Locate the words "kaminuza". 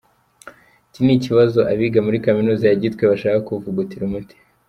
2.25-2.63